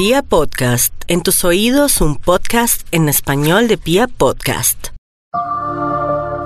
Pia 0.00 0.22
Podcast, 0.22 0.94
en 1.08 1.20
tus 1.20 1.44
oídos 1.44 2.00
un 2.00 2.16
podcast 2.16 2.86
en 2.90 3.10
español 3.10 3.68
de 3.68 3.76
Pia 3.76 4.08
Podcast. 4.08 4.86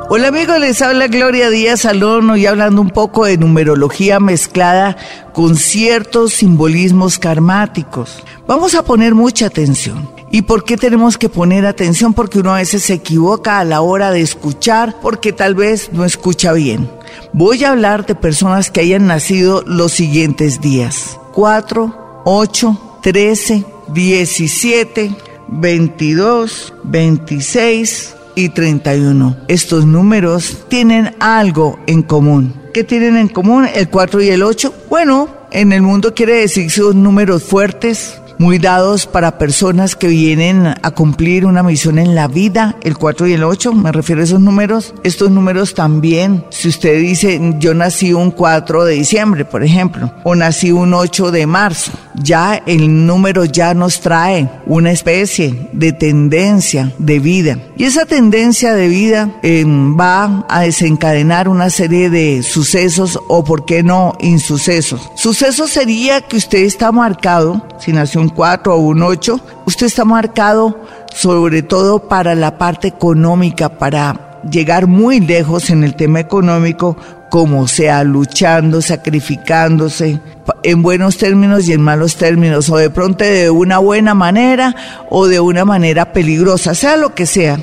Hola 0.09 0.27
amigos, 0.27 0.59
les 0.59 0.83
habla 0.83 1.07
Gloria 1.07 1.51
Díaz 1.51 1.83
Salón 1.83 2.37
y 2.37 2.47
hablando 2.47 2.81
un 2.81 2.91
poco 2.91 3.27
de 3.27 3.39
numerología 3.39 4.19
mezclada 4.19 4.97
con 5.33 5.55
ciertos 5.55 6.33
simbolismos 6.33 7.21
karmáticos. 7.21 8.25
Vamos 8.49 8.75
a 8.75 8.83
poner 8.83 9.15
mucha 9.15 9.47
atención. 9.47 10.11
¿Y 10.33 10.43
por 10.43 10.65
qué 10.65 10.77
tenemos 10.77 11.17
que 11.17 11.29
poner 11.29 11.65
atención? 11.65 12.13
Porque 12.13 12.41
uno 12.41 12.55
a 12.55 12.59
veces 12.59 12.83
se 12.83 12.95
equivoca 12.95 13.61
a 13.61 13.65
la 13.65 13.83
hora 13.83 14.11
de 14.11 14.21
escuchar 14.21 14.97
porque 15.01 15.33
tal 15.33 15.55
vez 15.55 15.93
no 15.93 16.05
escucha 16.05 16.53
bien. 16.55 16.91
Voy 17.33 17.63
a 17.63 17.71
hablar 17.71 18.05
de 18.05 18.17
personas 18.17 18.73
que 18.73 18.81
hayan 18.81 19.07
nacido 19.07 19.63
los 19.65 19.93
siguientes 19.93 20.61
días. 20.61 21.21
4, 21.35 22.23
8, 22.25 22.94
13, 23.05 23.67
17, 23.89 25.15
22, 25.49 26.73
26 26.85 28.15
y 28.35 28.49
31. 28.49 29.37
Estos 29.47 29.85
números 29.85 30.65
tienen 30.69 31.15
algo 31.21 31.79
en 31.87 32.03
común. 32.03 32.55
¿Qué 32.73 32.83
tienen 32.83 33.19
en 33.19 33.29
común 33.29 33.67
el 33.75 33.91
4 33.91 34.23
y 34.23 34.31
el 34.31 34.43
8? 34.43 34.75
Bueno, 34.89 35.29
en 35.51 35.73
el 35.73 35.83
mundo 35.83 36.15
quiere 36.15 36.37
decir 36.37 36.65
que 36.65 36.71
son 36.71 37.03
números 37.03 37.43
fuertes, 37.43 38.19
muy 38.39 38.59
dados 38.59 39.07
para 39.07 39.39
personas 39.39 39.97
que 39.97 40.09
vienen 40.09 40.67
a 40.67 40.91
cumplir 40.91 41.47
una 41.47 41.63
misión 41.63 41.99
en 41.99 42.15
la 42.15 42.29
vida, 42.29 42.77
el 42.83 42.97
4 42.97 43.29
y 43.29 43.33
el 43.35 43.45
8, 43.45 43.73
me 43.73 43.93
refiero 43.93 44.21
a 44.21 44.25
esos 44.25 44.41
números. 44.41 44.95
Estos 45.03 45.31
números 45.31 45.75
también, 45.75 46.45
si 46.51 46.69
usted 46.69 47.01
dice, 47.01 47.41
yo 47.59 47.75
nací 47.75 48.13
un 48.13 48.31
4 48.31 48.85
de 48.85 48.95
diciembre, 48.95 49.45
por 49.45 49.63
ejemplo, 49.63 50.13
o 50.25 50.35
nací 50.35 50.73
un 50.73 50.95
8 50.95 51.31
de 51.31 51.47
marzo, 51.47 51.93
ya 52.15 52.63
el 52.67 53.07
número 53.07 53.45
ya 53.45 53.75
nos 53.75 54.01
trae 54.01 54.49
una 54.67 54.91
especie 54.91 55.69
de 55.73 55.93
tendencia 55.93 56.93
de 56.99 57.19
vida. 57.19 57.59
Y 57.77 57.85
esa 57.85 58.07
tendencia 58.07 58.75
de 58.75 58.89
vida 58.89 59.31
em, 59.43 59.99
va 59.99 60.45
a 60.49 60.63
desencadenar 60.63 61.49
una 61.49 61.71
serie 61.71 62.11
de 62.11 62.43
sucesos 62.43 63.19
o, 63.29 63.45
por 63.45 63.65
qué 63.65 63.83
no, 63.83 64.17
insucesos. 64.21 65.11
Suceso 65.17 65.67
sería 65.67 66.21
que 66.23 66.37
usted 66.37 66.61
está 66.61 66.93
marcado, 66.93 67.67
si 67.79 67.93
nació 67.93 68.24
un 68.25 68.31
4 68.31 68.75
o 68.75 68.79
un 68.79 69.03
8, 69.03 69.41
usted 69.67 69.87
está 69.87 70.05
marcado 70.05 70.81
sobre 71.15 71.63
todo 71.63 72.09
para 72.09 72.35
la 72.35 72.59
parte 72.59 72.89
económica, 72.89 73.69
para 73.69 74.41
llegar 74.51 74.87
muy 74.87 75.21
lejos 75.21 75.71
en 75.71 75.85
el 75.85 75.95
tema 75.95 76.21
económico, 76.21 76.97
como 77.31 77.69
sea, 77.69 78.03
luchando, 78.03 78.81
sacrificándose, 78.81 80.21
en 80.63 80.83
buenos 80.83 81.19
términos 81.19 81.69
y 81.69 81.73
en 81.73 81.83
malos 81.83 82.17
términos, 82.17 82.71
o 82.71 82.77
de 82.77 82.91
pronto 82.91 83.25
de 83.25 83.51
una 83.51 83.79
buena 83.79 84.15
manera 84.15 84.75
o 85.11 85.27
de 85.27 85.41
una 85.41 85.65
manera 85.65 86.13
peligrosa, 86.13 86.75
sea 86.75 86.97
lo 86.97 87.15
que 87.15 87.27
sea. 87.27 87.59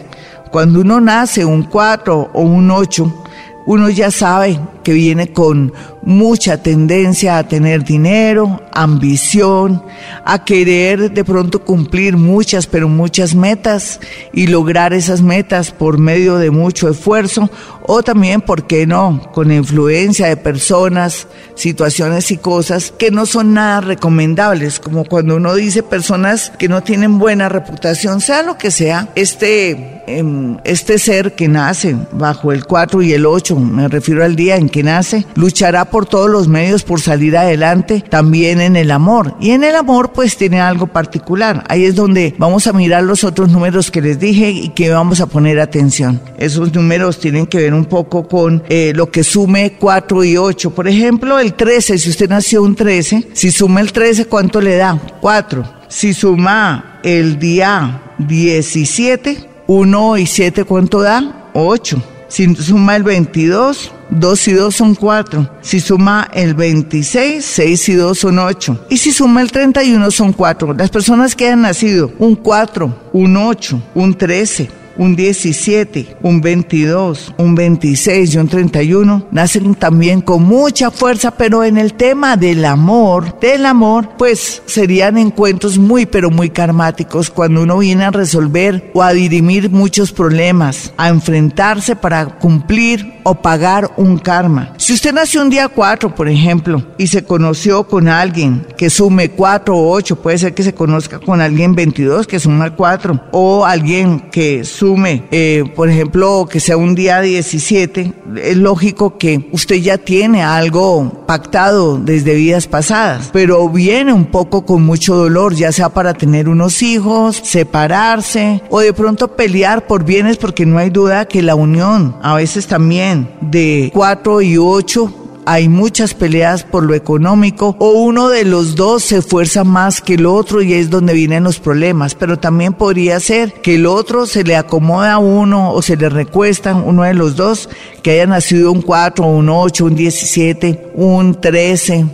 Cuando 0.52 0.81
uno 0.81 1.02
nace 1.02 1.44
un 1.44 1.64
4 1.64 2.31
o 2.34 2.42
un 2.42 2.70
8, 2.70 3.23
uno 3.66 3.90
ya 3.90 4.12
sabe 4.12 4.59
que 4.84 4.94
viene 4.94 5.32
con 5.32 5.74
mucha 6.04 6.62
tendencia 6.62 7.38
a 7.38 7.48
tener 7.48 7.84
dinero, 7.84 8.62
ambición, 8.72 9.84
a 10.26 10.44
querer 10.44 11.12
de 11.12 11.24
pronto 11.24 11.64
cumplir 11.64 12.18
muchas, 12.18 12.68
pero 12.68 12.90
muchas 12.90 13.36
metas 13.36 14.00
y 14.34 14.48
lograr 14.48 14.94
esas 14.94 15.22
metas 15.22 15.72
por 15.72 15.98
medio 16.00 16.38
de 16.38 16.52
mucho 16.52 16.90
esfuerzo 16.90 17.50
o 17.84 18.04
también, 18.04 18.42
¿por 18.42 18.68
qué 18.68 18.86
no?, 18.86 19.22
con 19.34 19.52
influencia 19.52 20.28
de 20.28 20.38
personas, 20.38 21.28
situaciones 21.56 22.32
y 22.32 22.38
cosas 22.38 22.94
que 22.98 23.12
no 23.12 23.26
son 23.26 23.54
nada 23.54 23.82
recomendables, 23.82 24.80
como 24.80 25.06
cuando 25.06 25.36
uno 25.36 25.56
dice 25.56 25.84
personas 25.84 26.52
que 26.58 26.68
no 26.68 26.82
tienen 26.84 27.20
buena 27.20 27.50
reputación, 27.50 28.22
sea 28.22 28.44
lo 28.44 28.58
que 28.58 28.72
sea, 28.72 29.09
este, 29.16 30.04
em, 30.08 30.58
este 30.64 31.00
ser 31.00 31.34
que 31.34 31.48
nace 31.48 31.96
bajo 32.12 32.52
el 32.52 32.66
4 32.66 33.02
y 33.02 33.13
el 33.13 33.25
8, 33.25 33.58
me 33.59 33.88
refiero 33.88 34.24
al 34.24 34.36
día 34.36 34.56
en 34.56 34.69
que 34.72 34.84
nace, 34.84 35.26
luchará 35.36 35.86
por 35.86 36.06
todos 36.06 36.30
los 36.30 36.48
medios 36.48 36.84
por 36.84 37.02
salir 37.02 37.38
adelante, 37.38 38.04
también 38.09 38.62
en 38.62 38.76
el 38.76 38.90
amor. 38.90 39.36
Y 39.40 39.52
en 39.52 39.64
el 39.64 39.76
amor 39.76 40.14
pues 40.14 40.38
tiene 40.38 40.59
algo 40.59 40.88
particular. 40.88 41.64
Ahí 41.68 41.86
es 41.86 41.96
donde 41.96 42.34
vamos 42.38 42.66
a 42.68 42.74
mirar 42.74 43.04
los 43.04 43.24
otros 43.24 43.50
números 43.50 43.92
que 43.92 44.02
les 44.02 44.20
dije 44.20 44.50
y 44.50 44.70
que 44.70 44.90
vamos 44.90 45.22
a 45.22 45.28
poner 45.28 45.60
atención. 45.60 46.22
Esos 46.38 46.74
números 46.74 47.20
tienen 47.20 47.46
que 47.46 47.60
ver 47.60 47.74
un 47.74 47.86
poco 47.86 48.28
con 48.28 48.64
eh, 48.70 48.94
lo 48.96 49.12
que 49.12 49.24
sume 49.24 49.74
4 49.80 50.24
y 50.24 50.38
8. 50.38 50.72
Por 50.72 50.88
ejemplo, 50.88 51.40
el 51.40 51.54
13, 51.54 51.98
si 51.98 52.10
usted 52.10 52.30
nació 52.30 52.64
un 52.64 52.76
13, 52.76 53.30
si 53.34 53.52
suma 53.52 53.81
el 53.81 53.92
13, 53.92 54.26
¿cuánto 54.26 54.62
le 54.62 54.78
da? 54.78 55.00
4. 55.22 55.81
Si 55.88 56.14
suma 56.14 57.00
el 57.04 57.38
día 57.38 58.02
17, 58.20 59.50
1 59.68 60.18
y 60.18 60.26
7, 60.26 60.64
¿cuánto 60.64 61.02
da? 61.02 61.50
8. 61.54 62.02
Si 62.28 62.56
suma 62.56 62.96
el 62.96 63.04
22, 63.04 63.92
2 64.12 64.48
y 64.48 64.54
2 64.54 64.76
son 64.76 64.96
4. 64.96 65.50
Si 65.62 65.80
suma 65.80 66.30
el 66.34 66.54
26, 66.54 67.44
6 67.44 67.90
y 67.90 67.94
2 67.94 68.18
son 68.18 68.40
8. 68.40 68.86
Y 68.90 68.98
si 68.98 69.12
suma 69.12 69.42
el 69.42 69.52
31 69.52 70.12
son 70.12 70.34
4. 70.34 70.74
Las 70.74 70.90
personas 70.90 71.36
que 71.36 71.50
han 71.50 71.62
nacido 71.62 72.12
un 72.20 72.36
4, 72.36 73.10
un 73.14 73.38
8, 73.38 73.82
un 73.96 74.14
13, 74.14 74.70
un 74.97 75.16
17, 75.16 76.18
un 76.22 76.41
22, 76.41 77.34
un 77.38 77.56
26 77.56 78.34
y 78.34 78.38
un 78.38 78.47
31 78.47 79.28
nacen 79.31 79.75
también 79.75 80.22
con 80.22 80.44
mucha 80.44 80.91
fuerza, 80.91 81.31
pero 81.31 81.63
en 81.63 81.78
el 81.78 81.94
tema 81.94 82.38
del 82.38 82.66
amor, 82.66 83.40
del 83.40 83.66
amor, 83.66 84.09
pues 84.18 84.62
serían 84.66 85.18
encuentros 85.18 85.78
muy, 85.78 86.06
pero 86.06 86.30
muy 86.30 86.50
karmáticos 86.50 87.30
cuando 87.30 87.63
uno 87.63 87.78
viene 87.78 88.06
a 88.06 88.12
resolver 88.12 88.91
o 88.94 89.01
a 89.03 89.13
dirimir 89.13 89.69
muchos 89.69 90.12
problemas, 90.12 90.94
a 90.97 91.09
enfrentarse 91.09 91.96
para 91.96 92.40
cumplir 92.40 93.13
o 93.24 93.35
pagar 93.35 93.91
un 93.97 94.18
karma. 94.18 94.74
Si 94.78 94.94
usted 94.94 95.13
nació 95.13 95.41
un 95.41 95.50
día 95.50 95.68
4, 95.68 96.16
por 96.16 96.28
ejemplo, 96.28 96.84
y 96.97 97.07
se 97.07 97.24
conoció 97.24 97.88
con 97.88 98.07
alguien 98.07 98.66
que 98.78 98.90
sume 98.90 99.30
4 99.30 99.75
o 99.75 99.91
8, 99.91 100.22
puede 100.22 100.38
ser 100.38 100.53
que 100.53 100.63
se 100.63 100.74
conozca 100.74 101.19
con 101.19 101.41
alguien 101.41 101.75
22 101.75 102.28
que 102.28 102.40
suma 102.40 102.75
4, 102.75 103.30
o 103.31 103.66
alguien 103.66 104.30
que 104.31 104.63
eh, 104.84 105.64
por 105.75 105.90
ejemplo, 105.90 106.47
que 106.50 106.59
sea 106.59 106.75
un 106.75 106.96
día 106.96 107.22
17, 107.22 108.14
es 108.44 108.58
lógico 108.58 109.18
que 109.19 109.47
usted 109.52 109.75
ya 109.75 110.00
tiene 110.00 110.44
algo 110.44 111.24
pactado 111.28 112.00
desde 112.00 112.34
vidas 112.34 112.66
pasadas, 112.66 113.30
pero 113.31 113.69
viene 113.69 114.12
un 114.12 114.25
poco 114.25 114.66
con 114.66 114.84
mucho 114.84 115.16
dolor, 115.16 115.53
ya 115.53 115.72
sea 115.72 115.90
para 115.90 116.16
tener 116.16 116.50
unos 116.50 116.81
hijos, 116.81 117.42
separarse 117.44 118.62
o 118.69 118.80
de 118.80 118.94
pronto 118.94 119.36
pelear 119.36 119.86
por 119.86 120.03
bienes 120.03 120.38
porque 120.38 120.66
no 120.66 120.80
hay 120.80 120.90
duda 120.90 121.25
que 121.25 121.44
la 121.44 121.53
unión 121.53 122.16
a 122.24 122.34
veces 122.36 122.66
también 122.66 123.30
de 123.40 123.92
4 123.94 124.42
y 124.42 124.58
8 124.58 125.21
hay 125.46 125.69
muchas 125.69 126.13
peleas 126.13 126.63
por 126.63 126.84
lo 126.84 126.94
económico 126.94 127.75
o 127.79 127.91
uno 127.91 128.29
de 128.29 128.46
los 128.46 128.75
dos 128.75 129.03
se 129.03 129.18
esfuerza 129.18 129.63
más 129.63 130.02
que 130.02 130.16
el 130.16 130.25
otro 130.25 130.62
y 130.62 130.74
es 130.74 130.90
donde 130.90 131.13
vienen 131.13 131.44
los 131.44 131.59
problemas, 131.59 132.16
pero 132.16 132.38
también 132.38 132.74
podría 132.74 133.19
ser 133.19 133.53
que 133.53 133.75
el 133.75 133.85
otro 133.85 134.25
se 134.25 134.44
le 134.44 134.56
acomoda 134.56 135.13
a 135.13 135.18
uno 135.19 135.74
o 135.74 135.81
se 135.81 135.97
le 135.97 136.09
recuestan 136.09 136.84
uno 136.85 137.03
de 137.03 137.13
los 137.13 137.35
dos 137.35 137.69
que 138.03 138.12
haya 138.12 138.28
nacido 138.28 138.72
un 138.72 138.81
4, 138.81 139.25
un 139.25 139.50
8, 139.50 139.85
un 139.85 139.96
17, 139.96 140.91
un 140.96 141.40
13, 141.40 142.06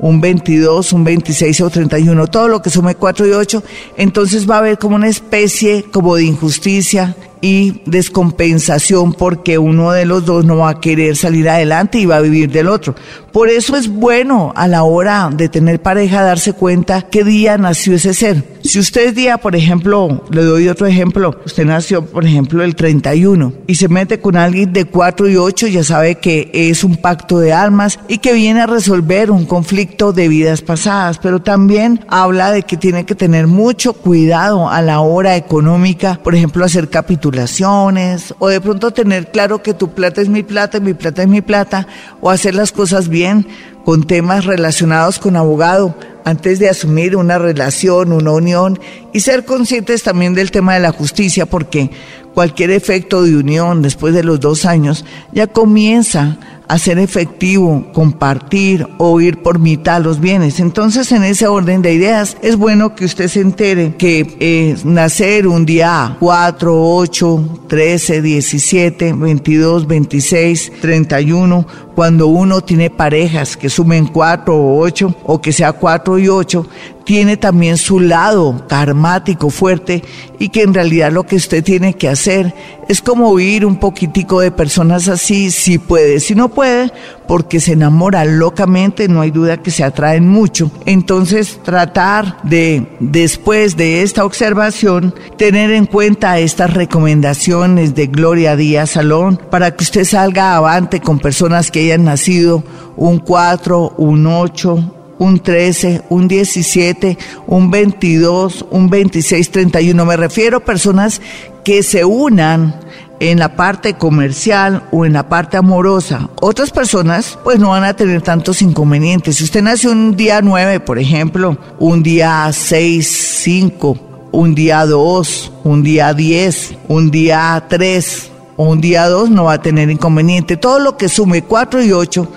un 0.00 0.20
22, 0.20 0.92
un 0.92 1.04
26 1.04 1.60
o 1.62 1.70
31, 1.70 2.26
todo 2.26 2.48
lo 2.48 2.60
que 2.60 2.70
sume 2.70 2.94
4 2.94 3.26
y 3.26 3.30
8, 3.32 3.62
entonces 3.96 4.48
va 4.48 4.56
a 4.56 4.58
haber 4.58 4.78
como 4.78 4.96
una 4.96 5.08
especie 5.08 5.84
como 5.90 6.16
de 6.16 6.24
injusticia 6.24 7.16
y 7.44 7.82
descompensación 7.84 9.12
porque 9.12 9.58
uno 9.58 9.92
de 9.92 10.06
los 10.06 10.24
dos 10.24 10.46
no 10.46 10.56
va 10.56 10.70
a 10.70 10.80
querer 10.80 11.14
salir 11.14 11.46
adelante 11.46 11.98
y 11.98 12.06
va 12.06 12.16
a 12.16 12.22
vivir 12.22 12.50
del 12.50 12.68
otro. 12.68 12.94
Por 13.34 13.50
eso 13.50 13.76
es 13.76 13.88
bueno 13.88 14.54
a 14.56 14.66
la 14.66 14.84
hora 14.84 15.28
de 15.30 15.50
tener 15.50 15.82
pareja 15.82 16.22
darse 16.22 16.54
cuenta 16.54 17.02
qué 17.02 17.22
día 17.22 17.58
nació 17.58 17.96
ese 17.96 18.14
ser. 18.14 18.54
Si 18.62 18.78
usted 18.78 19.08
es 19.08 19.14
día, 19.14 19.36
por 19.36 19.54
ejemplo, 19.54 20.24
le 20.30 20.42
doy 20.42 20.68
otro 20.68 20.86
ejemplo, 20.86 21.38
usted 21.44 21.66
nació, 21.66 22.06
por 22.06 22.24
ejemplo, 22.24 22.64
el 22.64 22.74
31 22.74 23.52
y 23.66 23.74
se 23.74 23.88
mete 23.88 24.20
con 24.20 24.36
alguien 24.36 24.72
de 24.72 24.86
4 24.86 25.28
y 25.28 25.36
8, 25.36 25.66
ya 25.66 25.84
sabe 25.84 26.14
que 26.14 26.50
es 26.54 26.82
un 26.82 26.96
pacto 26.96 27.40
de 27.40 27.52
almas 27.52 27.98
y 28.08 28.18
que 28.18 28.32
viene 28.32 28.62
a 28.62 28.66
resolver 28.66 29.30
un 29.30 29.44
conflicto 29.44 30.14
de 30.14 30.28
vidas 30.28 30.62
pasadas, 30.62 31.18
pero 31.18 31.42
también 31.42 32.06
habla 32.08 32.52
de 32.52 32.62
que 32.62 32.78
tiene 32.78 33.04
que 33.04 33.14
tener 33.14 33.48
mucho 33.48 33.92
cuidado 33.92 34.70
a 34.70 34.80
la 34.80 35.00
hora 35.00 35.36
económica, 35.36 36.20
por 36.24 36.34
ejemplo, 36.34 36.64
hacer 36.64 36.88
capitulaciones 37.34 38.34
o 38.38 38.48
de 38.48 38.60
pronto 38.60 38.92
tener 38.92 39.30
claro 39.30 39.62
que 39.62 39.74
tu 39.74 39.92
plata 39.92 40.20
es 40.20 40.28
mi 40.28 40.42
plata 40.42 40.78
y 40.78 40.80
mi 40.80 40.94
plata 40.94 41.22
es 41.22 41.28
mi 41.28 41.40
plata 41.40 41.86
o 42.20 42.30
hacer 42.30 42.54
las 42.54 42.72
cosas 42.72 43.08
bien 43.08 43.46
con 43.84 44.04
temas 44.04 44.44
relacionados 44.44 45.18
con 45.18 45.36
abogado 45.36 45.94
antes 46.24 46.58
de 46.58 46.70
asumir 46.70 47.16
una 47.16 47.38
relación, 47.38 48.12
una 48.12 48.32
unión 48.32 48.78
y 49.12 49.20
ser 49.20 49.44
conscientes 49.44 50.02
también 50.02 50.34
del 50.34 50.50
tema 50.50 50.74
de 50.74 50.80
la 50.80 50.92
justicia 50.92 51.44
porque 51.44 51.90
cualquier 52.34 52.70
efecto 52.70 53.22
de 53.22 53.36
unión 53.36 53.82
después 53.82 54.14
de 54.14 54.24
los 54.24 54.40
dos 54.40 54.64
años 54.64 55.04
ya 55.32 55.46
comienza 55.46 56.38
hacer 56.68 56.98
efectivo, 56.98 57.84
compartir 57.92 58.86
o 58.98 59.20
ir 59.20 59.42
por 59.42 59.58
mitad 59.58 60.02
los 60.02 60.20
bienes. 60.20 60.60
Entonces, 60.60 61.12
en 61.12 61.22
ese 61.22 61.46
orden 61.46 61.82
de 61.82 61.92
ideas, 61.92 62.36
es 62.42 62.56
bueno 62.56 62.94
que 62.94 63.04
usted 63.04 63.28
se 63.28 63.40
entere 63.40 63.96
que 63.96 64.36
eh, 64.40 64.76
nacer 64.84 65.46
un 65.46 65.66
día 65.66 66.16
4, 66.20 66.96
8, 66.96 67.60
13, 67.68 68.22
17, 68.22 69.12
22, 69.12 69.86
26, 69.86 70.72
31, 70.80 71.66
cuando 71.94 72.26
uno 72.26 72.60
tiene 72.60 72.90
parejas 72.90 73.56
que 73.56 73.70
sumen 73.70 74.06
4 74.06 74.54
o 74.54 74.78
8 74.78 75.14
o 75.24 75.40
que 75.40 75.52
sea 75.52 75.72
4 75.72 76.18
y 76.18 76.28
8, 76.28 76.66
tiene 77.04 77.36
también 77.36 77.76
su 77.76 78.00
lado 78.00 78.64
karmático 78.68 79.50
fuerte 79.50 80.02
y 80.38 80.48
que 80.48 80.62
en 80.62 80.74
realidad 80.74 81.12
lo 81.12 81.24
que 81.24 81.36
usted 81.36 81.62
tiene 81.62 81.94
que 81.94 82.08
hacer 82.08 82.54
es 82.88 83.00
como 83.00 83.28
oír 83.28 83.64
un 83.64 83.76
poquitico 83.76 84.40
de 84.40 84.50
personas 84.50 85.08
así, 85.08 85.50
si 85.50 85.78
puede, 85.78 86.20
si 86.20 86.34
no 86.34 86.48
puede, 86.48 86.90
porque 87.26 87.60
se 87.60 87.72
enamora 87.72 88.24
locamente, 88.24 89.08
no 89.08 89.20
hay 89.20 89.30
duda 89.30 89.62
que 89.62 89.70
se 89.70 89.84
atraen 89.84 90.28
mucho. 90.28 90.70
Entonces 90.84 91.60
tratar 91.62 92.42
de, 92.42 92.86
después 93.00 93.76
de 93.76 94.02
esta 94.02 94.24
observación, 94.24 95.14
tener 95.38 95.70
en 95.70 95.86
cuenta 95.86 96.38
estas 96.38 96.74
recomendaciones 96.74 97.94
de 97.94 98.06
Gloria 98.06 98.56
Díaz 98.56 98.90
Salón 98.90 99.40
para 99.50 99.74
que 99.74 99.84
usted 99.84 100.04
salga 100.04 100.56
avante 100.56 101.00
con 101.00 101.18
personas 101.18 101.70
que 101.70 101.80
hayan 101.80 102.04
nacido 102.04 102.64
un 102.96 103.18
4, 103.18 103.94
un 103.96 104.26
8, 104.26 105.03
un 105.18 105.38
13, 105.40 106.02
un 106.08 106.28
17, 106.28 107.18
un 107.46 107.70
22, 107.70 108.66
un 108.70 108.90
26, 108.90 109.50
31. 109.50 110.04
Me 110.04 110.16
refiero 110.16 110.58
a 110.58 110.64
personas 110.64 111.20
que 111.64 111.82
se 111.82 112.04
unan 112.04 112.74
en 113.20 113.38
la 113.38 113.56
parte 113.56 113.94
comercial 113.94 114.84
o 114.90 115.04
en 115.04 115.12
la 115.12 115.28
parte 115.28 115.56
amorosa. 115.56 116.28
Otras 116.40 116.70
personas 116.70 117.38
pues 117.44 117.58
no 117.58 117.70
van 117.70 117.84
a 117.84 117.94
tener 117.94 118.22
tantos 118.22 118.60
inconvenientes. 118.62 119.36
Si 119.36 119.44
usted 119.44 119.62
nace 119.62 119.88
un 119.88 120.16
día 120.16 120.40
9, 120.42 120.80
por 120.80 120.98
ejemplo, 120.98 121.56
un 121.78 122.02
día 122.02 122.50
6, 122.52 123.40
5, 123.42 123.98
un 124.32 124.54
día 124.54 124.84
2, 124.84 125.52
un 125.64 125.82
día 125.82 126.12
10, 126.12 126.74
un 126.88 127.10
día 127.10 127.64
3 127.68 128.30
o 128.56 128.64
un 128.64 128.80
día 128.80 129.08
2 129.08 129.30
no 129.30 129.44
va 129.44 129.54
a 129.54 129.62
tener 129.62 129.90
inconveniente. 129.90 130.56
Todo 130.56 130.78
lo 130.78 130.96
que 130.96 131.08
sume 131.08 131.42
4 131.42 131.82
y 131.82 131.92
8 131.92 132.28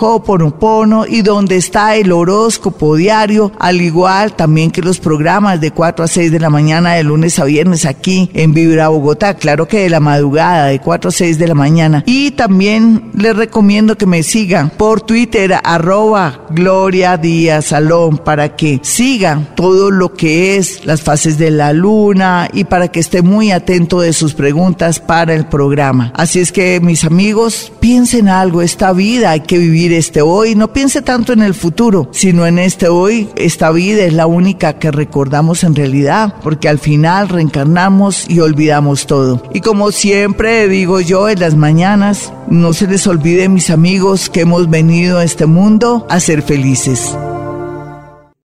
Y 1.09 1.23
donde 1.23 1.57
está 1.57 1.95
el 1.95 2.11
horóscopo 2.11 2.97
diario, 2.97 3.53
al 3.61 3.81
igual 3.81 4.35
también 4.35 4.73
que 4.73 4.83
los 4.83 4.99
programas 4.99 5.61
de 5.61 5.71
4 5.71 6.05
a 6.05 6.09
6 6.09 6.33
de 6.33 6.41
la 6.41 6.51
mañana 6.51 6.95
de 6.95 7.05
lunes 7.05 7.39
a 7.39 7.45
viernes 7.45 7.85
aquí 7.85 8.29
en 8.35 8.53
Vibra 8.53 8.89
Bogotá, 8.89 9.35
claro 9.35 9.69
que 9.69 9.85
de 9.85 9.91
la 9.91 10.01
madrugada 10.01 10.67
de 10.67 10.81
4 10.81 11.09
a 11.09 11.13
6 11.13 11.39
de 11.39 11.47
la 11.47 11.55
mañana. 11.55 12.03
Y 12.05 12.33
también 12.33 13.13
les 13.15 13.37
recomiendo 13.37 13.97
que 13.97 14.07
me 14.07 14.25
sigan 14.25 14.71
por 14.71 15.03
Twitter 15.03 15.55
arroba 15.63 16.47
Gloria 16.51 17.17
Díaz 17.17 17.67
Salón 17.67 18.19
para 18.19 18.57
que 18.57 18.81
sigan 18.83 19.55
todo 19.55 19.93
lo 19.93 20.15
que 20.15 20.57
es 20.57 20.85
las 20.85 21.03
fases 21.03 21.39
de 21.39 21.53
la 21.53 21.73
luna 21.73 22.49
y 22.53 22.65
para 22.65 22.89
que 22.89 22.99
esté 22.99 23.23
muy 23.23 23.53
atento 23.53 24.01
de 24.01 24.13
sus 24.13 24.35
preguntas 24.35 24.99
para 24.99 25.33
el 25.33 25.47
programa. 25.47 26.13
Así 26.17 26.41
es 26.41 26.51
que 26.51 26.81
mis 26.81 27.05
amigos, 27.05 27.73
piensen 27.79 28.29
algo, 28.29 28.63
esta 28.63 28.93
vida 28.93 29.31
hay 29.31 29.41
que 29.41 29.59
vivir 29.59 29.93
este 29.93 30.23
hoy, 30.23 30.55
piense 30.73 31.03
tanto 31.03 31.33
en 31.33 31.43
el 31.43 31.55
futuro, 31.55 32.09
sino 32.13 32.47
en 32.47 32.59
este 32.59 32.89
hoy. 32.89 33.29
Esta 33.37 33.71
vida 33.71 34.05
es 34.05 34.13
la 34.13 34.27
única 34.27 34.79
que 34.79 34.91
recordamos 34.91 35.65
en 35.65 35.75
realidad, 35.75 36.35
porque 36.43 36.69
al 36.69 36.79
final 36.79 37.29
reencarnamos 37.29 38.29
y 38.29 38.41
olvidamos 38.41 39.07
todo. 39.07 39.43
Y 39.53 39.61
como 39.61 39.93
siempre 39.93 40.69
digo 40.69 41.01
yo 41.01 41.29
en 41.29 41.41
las 41.41 41.55
mañanas, 41.55 42.33
no 42.49 42.73
se 42.73 42.87
les 42.87 43.07
olvide 43.07 43.49
mis 43.49 43.71
amigos 43.71 44.29
que 44.29 44.41
hemos 44.41 44.69
venido 44.69 45.19
a 45.19 45.25
este 45.25 45.47
mundo 45.47 46.07
a 46.09 46.21
ser 46.21 46.43
felices. 46.43 47.17